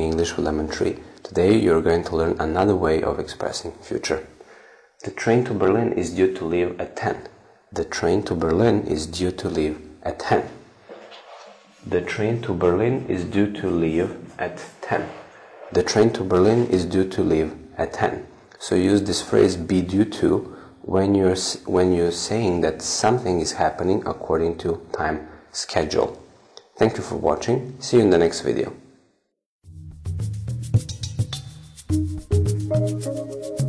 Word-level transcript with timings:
English 0.00 0.36
with 0.36 0.46
Lemon 0.46 0.68
Tree. 0.68 0.96
Today 1.22 1.54
you're 1.54 1.82
going 1.82 2.02
to 2.04 2.16
learn 2.16 2.34
another 2.40 2.74
way 2.74 3.02
of 3.02 3.20
expressing 3.20 3.72
future. 3.72 4.26
The 5.04 5.10
train 5.10 5.44
to 5.44 5.52
Berlin 5.52 5.92
is 5.92 6.14
due 6.14 6.32
to 6.34 6.44
leave 6.46 6.80
at 6.80 6.96
10. 6.96 7.28
The 7.70 7.84
train 7.84 8.22
to 8.22 8.34
Berlin 8.34 8.86
is 8.86 9.06
due 9.06 9.32
to 9.32 9.48
leave 9.50 9.78
at 10.02 10.18
10. 10.20 10.48
The 11.86 12.00
train 12.00 12.40
to 12.40 12.54
Berlin 12.54 13.04
is 13.06 13.24
due 13.24 13.52
to 13.52 13.68
leave 13.68 14.16
at 14.38 14.64
10. 14.80 15.10
The 15.72 15.82
train 15.82 16.10
to 16.14 16.24
Berlin 16.24 16.66
is 16.68 16.86
due 16.86 17.06
to 17.10 17.22
leave 17.22 17.52
at 17.76 17.92
10. 17.92 18.26
So 18.58 18.76
use 18.76 19.02
this 19.02 19.20
phrase 19.20 19.56
be 19.58 19.82
due 19.82 20.06
to 20.06 20.56
when 20.80 21.14
you're 21.14 21.36
when 21.66 21.92
you're 21.92 22.12
saying 22.12 22.62
that 22.62 22.80
something 22.80 23.40
is 23.40 23.52
happening 23.52 24.02
according 24.06 24.56
to 24.58 24.80
time 24.92 25.28
schedule. 25.52 26.18
Thank 26.76 26.96
you 26.96 27.02
for 27.02 27.16
watching. 27.16 27.76
See 27.80 27.98
you 27.98 28.04
in 28.04 28.10
the 28.10 28.18
next 28.18 28.40
video. 28.40 28.72
Thank 32.74 33.04
you. 33.06 33.63